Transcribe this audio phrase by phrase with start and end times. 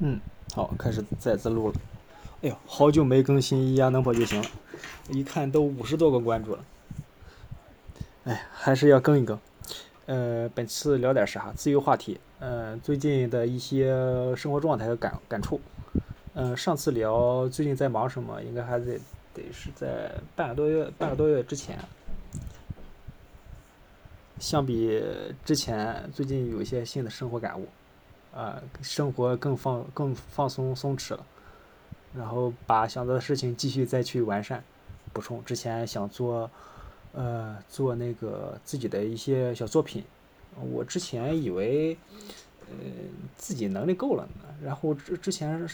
[0.00, 0.20] 嗯，
[0.54, 1.74] 好，开始再次录了。
[2.42, 4.48] 哎呦，好久没更新，一样能跑就行了。
[5.10, 6.64] 一看都五十多个关注了。
[8.24, 9.38] 哎，还是要更一更。
[10.06, 11.52] 呃，本次聊点啥？
[11.56, 12.20] 自由话题。
[12.38, 13.92] 嗯，最近的一些
[14.36, 15.60] 生活状态和感感触。
[16.34, 19.00] 嗯，上次聊最近在忙什么，应该还得
[19.34, 21.76] 得是在半个多月半个多月之前。
[24.38, 25.02] 相比
[25.44, 27.66] 之前，最近有一些新的生活感悟。
[28.38, 31.26] 啊，生活更放更放松松弛了，
[32.14, 34.62] 然后把想做的事情继续再去完善，
[35.12, 36.48] 补充之前想做，
[37.14, 40.04] 呃，做那个自己的一些小作品，
[40.70, 41.98] 我之前以为，
[42.68, 42.76] 呃，
[43.36, 44.28] 自己能力够了，
[44.62, 45.68] 然后之之前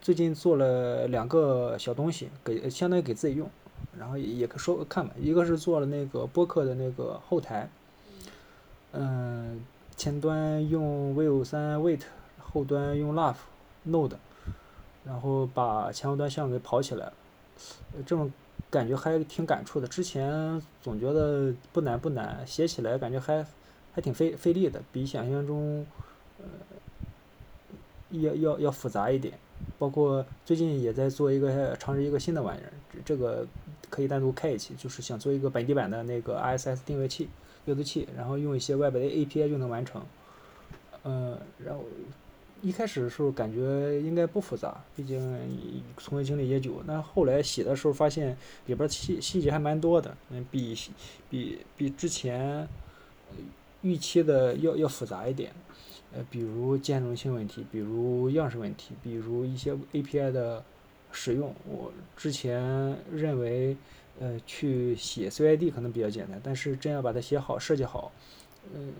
[0.00, 3.50] 最近做了两个小东西，给相当于给自己用，
[3.98, 7.68] 然后也说看吧，一个是做了那个播客的那个后台，
[8.92, 9.60] 嗯。
[9.96, 12.02] 前端用 Vue 三 Wait，
[12.38, 13.36] 后端用 Love
[13.88, 14.16] Node，
[15.04, 17.12] 然后把前后端项目给跑起来了，
[18.06, 18.30] 这种
[18.70, 19.88] 感觉还挺感触的。
[19.88, 23.44] 之前总觉得不难不难，写起来感觉还
[23.94, 25.86] 还挺费费力的，比想象中
[26.38, 26.44] 呃
[28.10, 29.38] 要要要复杂一点。
[29.78, 32.72] 包括最近也在做一个尝试一个新的玩意儿，
[33.06, 33.46] 这个
[33.96, 37.30] 可以单独开一期，就是想做一个本地版的那个 ISS 定位器。
[37.64, 40.00] 阅读器，然后用一些外边的 API 就能完成。
[41.04, 41.82] 嗯，然后
[42.62, 45.18] 一开始的时候感觉应该不复杂，毕竟
[45.96, 46.82] 从业经历也久。
[46.84, 48.36] 那后来写的时候发现
[48.66, 50.76] 里边细细节还蛮多的，嗯，比
[51.30, 52.68] 比比之前
[53.80, 55.50] 预期的要要复杂一点。
[56.12, 60.62] 呃，比如兼容性问题，比如样式问题，比如一些 API 的
[61.16, 61.52] 使用。
[61.66, 62.62] 我之前
[63.10, 63.76] 认为。
[64.18, 68.10] 呃，去写 CID 可能比较简单，但是真要把它写好、设计好，
[68.74, 68.94] 嗯，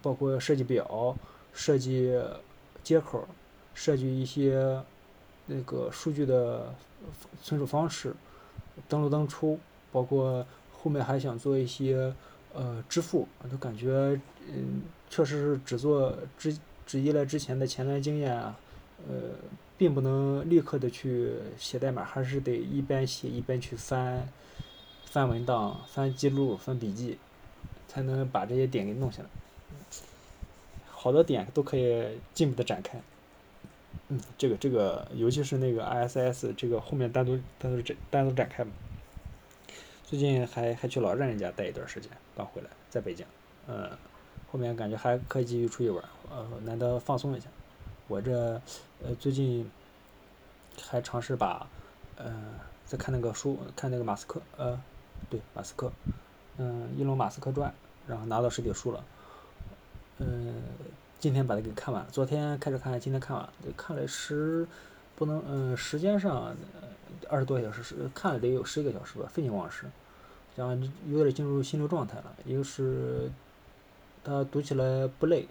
[0.00, 1.14] 包括设计表、
[1.52, 2.18] 设计
[2.82, 3.28] 接口、
[3.74, 4.82] 设计一些
[5.44, 6.74] 那个数据的
[7.42, 8.14] 存储方式、
[8.88, 9.60] 登录登出，
[9.92, 12.10] 包括后面还想做一些
[12.54, 14.18] 呃支付，我就感觉
[14.50, 14.80] 嗯，
[15.10, 18.58] 确实是只做只只依赖之前的前端经验啊，
[19.06, 19.14] 呃，
[19.78, 24.28] 并不能立刻的去写代码，还是得一边写一边去翻。
[25.10, 27.16] 翻文档、翻记录、翻笔记，
[27.88, 29.28] 才能把这些点给弄下来。
[30.86, 33.00] 好多点都可以进一步的展开。
[34.08, 38.70] 嗯，这个这个，尤其是那个 ISS 这个后面单独单独展单独展开嘛。
[40.04, 43.24] 最近还还去老丈人家待一段时间，刚回来，在北京。
[43.66, 43.90] 嗯，
[44.52, 47.46] 后面感觉还可以继续出去玩，呃，难得放松一下。
[48.08, 48.60] 我这
[49.04, 49.70] 呃最近
[50.82, 51.66] 还尝试把，
[52.16, 52.34] 呃，
[52.84, 54.80] 在看那个书，看那个马斯克，呃。
[55.28, 55.90] 对，马斯克，
[56.58, 57.74] 嗯，伊隆马斯克传，
[58.06, 59.04] 然后拿到实体书了，
[60.18, 60.62] 嗯，
[61.18, 64.64] 今天把它给看完，昨天开始看，今天看完，看了十，
[65.16, 66.54] 不能，嗯，时间上
[67.28, 69.86] 二十多小时，是看了得有十一个小时吧，废寝忘食，
[70.54, 72.32] 然后有点进入心流状态了。
[72.46, 73.28] 一个是，
[74.22, 75.48] 他读起来不累，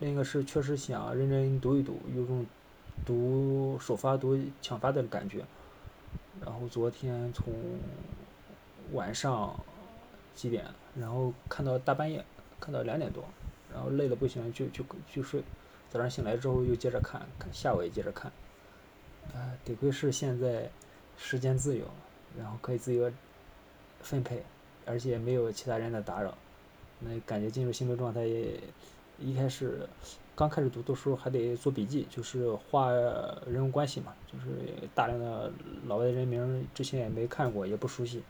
[0.00, 2.46] 另一个是确实想认真读一读，有种
[3.04, 5.44] 读首发读抢发的感觉。
[6.44, 7.52] 然后昨天从。
[8.94, 9.54] 晚上
[10.34, 10.64] 几点？
[10.98, 12.24] 然后看到大半夜，
[12.58, 13.22] 看到两点多，
[13.70, 14.82] 然后累的不行，就就
[15.12, 15.42] 就睡。
[15.90, 18.32] 早上醒来之后又接着看，看下午也接着看。
[19.34, 20.70] 啊，得亏是现在
[21.18, 21.84] 时间自由，
[22.38, 23.12] 然后可以自由
[24.00, 24.42] 分配，
[24.86, 26.34] 而且没有其他人的打扰。
[27.00, 28.58] 那感觉进入心流状态，也
[29.18, 29.88] 一开始
[30.36, 35.50] 刚开始读的时候还得做笔记，就是画人物关系嘛，就是大量的
[35.86, 38.22] 老外人名，之前也没看过，也不熟悉。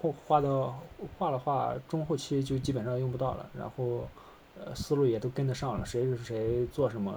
[0.00, 0.80] 后画到
[1.18, 4.08] 画了画，中后期就基本上用不到了，然后
[4.58, 7.14] 呃思路也都跟得上了，谁是谁做什么，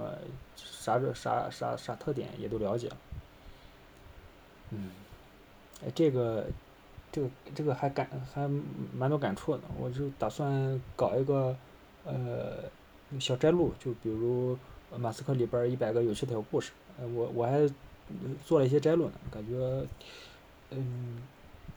[0.56, 2.96] 啥这啥啥啥特点也都了解了。
[4.70, 4.90] 嗯，
[5.84, 6.46] 哎这个
[7.10, 8.48] 这个这个还感还
[8.92, 11.56] 蛮多感触的，我就打算搞一个
[12.04, 12.64] 呃
[13.18, 14.56] 小摘录，就比如
[14.96, 17.68] 马斯克里边一百个有趣的小故事，呃我我还
[18.44, 19.86] 做了一些摘录呢，感觉
[20.70, 21.22] 嗯。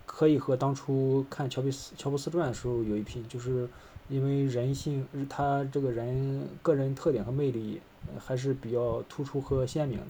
[0.08, 3.68] 可以和当初看乔布斯乔布斯传的时候有一拼，就是
[4.08, 7.82] 因为人性，他这个人个人特点和魅力
[8.18, 10.06] 还是比较突出和鲜明的，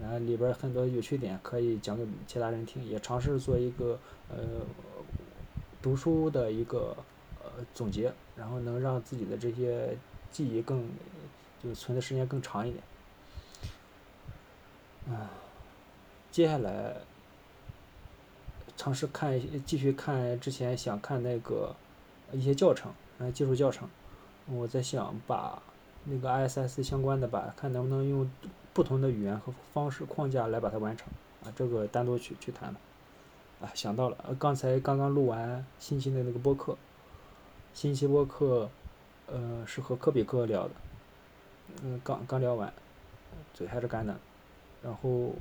[0.00, 3.96] 然后里边很多有趣点可以讲给其他人听，也尝试做一个
[4.28, 4.38] 呃
[5.80, 6.96] 读书的一个
[7.40, 9.96] 呃总结，然后能让自己的这些
[10.30, 10.88] 记忆更
[11.62, 12.82] 就是存的时间更长一点。
[15.16, 15.30] 啊，
[16.30, 16.94] 接下来。
[18.76, 21.72] 尝试看继续看之前想看那个
[22.32, 23.88] 一些教程，呃，技术教程。
[24.46, 25.62] 我在想把
[26.02, 28.28] 那个 ISS 相关的吧，看能不能用
[28.72, 31.06] 不同的语言和方式框架来把它完成
[31.44, 32.80] 啊，这个单独去去谈的。
[33.64, 36.76] 啊，想到了，刚才刚刚录完新期的那个播客，
[37.74, 38.70] 新期播客，
[39.26, 40.70] 呃，是和科比克聊的，
[41.82, 42.72] 嗯，刚刚聊完，
[43.52, 44.16] 嘴还是干的，
[44.80, 45.32] 然后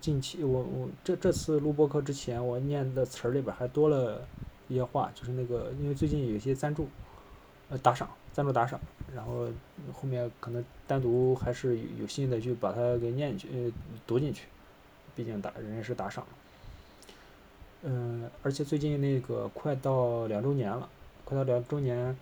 [0.00, 4.26] 近期我我这这次录播课之前，我念的词儿里边还多了
[4.68, 6.88] 一些话，就是那个因为最近有些赞助，
[7.68, 8.80] 呃，打赏，赞助打赏，
[9.14, 9.46] 然后
[9.92, 13.72] 后面可能单独还是有心的去把它给念去，呃，
[14.06, 14.46] 读进去，
[15.14, 16.26] 毕竟打人家是打赏。
[17.82, 20.88] 嗯，而且最近那个快到两周年了，
[21.30, 22.16] 快到两周年，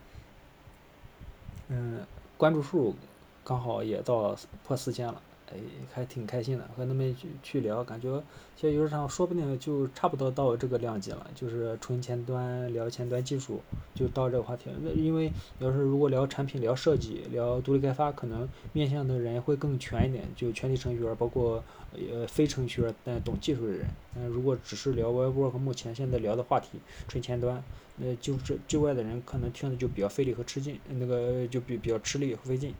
[1.68, 2.04] 嗯，
[2.36, 2.94] 关注数
[3.42, 5.22] 刚好也到破四千了。
[5.50, 5.58] 哎，
[5.92, 8.22] 还挺开心的，和他们去去聊，感觉
[8.54, 13.62] 其实有时候说不定就差不多到这个量级了，就是纯前端聊前端技术，
[13.94, 14.76] 就到这个话题了。
[14.82, 23.88] 那因为要是如果聊产品、聊设计、聊独立开发，可能面向的人会更全一点，就全体程序员，包括呃非程序员但懂技术的人。
[24.12, 27.62] 那，如果只是聊 Web Work，目前现在聊的话题纯前端，
[27.96, 32.74] 那就是就外的人可能听的就比较费力和吃劲，那个就比比较吃力和费劲。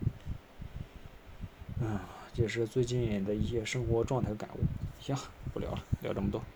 [1.80, 1.98] 嗯。
[2.38, 4.70] 这是最近的一些生活状态感悟。
[4.96, 5.16] 行，
[5.50, 6.48] 不聊了，聊这么多。